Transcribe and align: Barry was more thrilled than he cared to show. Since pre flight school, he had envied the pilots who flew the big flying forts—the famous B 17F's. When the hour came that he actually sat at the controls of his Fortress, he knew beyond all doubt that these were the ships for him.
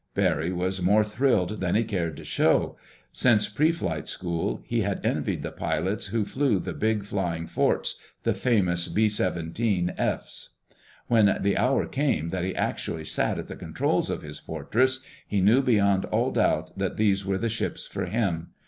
Barry 0.15 0.51
was 0.51 0.81
more 0.81 1.03
thrilled 1.03 1.59
than 1.59 1.75
he 1.75 1.83
cared 1.83 2.17
to 2.17 2.25
show. 2.25 2.75
Since 3.11 3.49
pre 3.49 3.71
flight 3.71 4.07
school, 4.07 4.63
he 4.65 4.81
had 4.81 5.05
envied 5.05 5.43
the 5.43 5.51
pilots 5.51 6.07
who 6.07 6.25
flew 6.25 6.57
the 6.57 6.73
big 6.73 7.05
flying 7.05 7.45
forts—the 7.45 8.33
famous 8.33 8.87
B 8.87 9.05
17F's. 9.05 10.55
When 11.05 11.37
the 11.41 11.55
hour 11.55 11.85
came 11.85 12.29
that 12.31 12.43
he 12.43 12.55
actually 12.55 13.05
sat 13.05 13.37
at 13.37 13.47
the 13.47 13.55
controls 13.55 14.09
of 14.09 14.23
his 14.23 14.39
Fortress, 14.39 15.01
he 15.27 15.39
knew 15.39 15.61
beyond 15.61 16.05
all 16.05 16.31
doubt 16.31 16.75
that 16.79 16.97
these 16.97 17.23
were 17.23 17.37
the 17.37 17.47
ships 17.47 17.85
for 17.85 18.07
him. 18.07 18.53